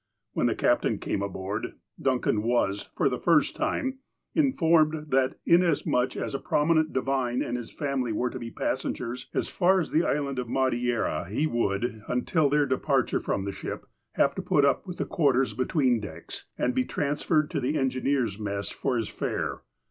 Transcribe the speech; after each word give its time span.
When 0.33 0.47
the 0.47 0.55
captain 0.55 0.97
came 0.97 1.21
aboard, 1.21 1.73
Duncan 2.01 2.41
was, 2.41 2.89
for 2.95 3.07
the 3.07 3.19
first 3.19 3.55
time, 3.55 3.99
informed, 4.33 5.11
that 5.11 5.35
inasmuch 5.45 6.17
as 6.17 6.33
a 6.33 6.39
prominent 6.39 6.91
divine 6.91 7.43
and 7.43 7.55
his 7.55 7.71
family 7.71 8.11
were 8.11 8.31
to 8.31 8.39
be 8.39 8.49
passengers 8.49 9.29
as 9.35 9.47
far 9.47 9.79
as 9.79 9.91
the 9.91 10.03
Island 10.03 10.39
of 10.39 10.49
Madeira, 10.49 11.27
he 11.29 11.45
would, 11.45 12.01
until 12.07 12.49
their 12.49 12.65
departure 12.65 13.19
from 13.19 13.45
the 13.45 13.51
ship, 13.51 13.85
have 14.13 14.33
to 14.33 14.41
put 14.41 14.65
up 14.65 14.87
with 14.87 15.07
quarters 15.07 15.53
between 15.53 15.99
decks, 15.99 16.47
and 16.57 16.73
be 16.73 16.83
transferred 16.83 17.51
to 17.51 17.59
the 17.59 17.77
engineer's 17.77 18.39
mess 18.39 18.71
for 18.71 18.97
his 18.97 19.07
fare. 19.07 19.61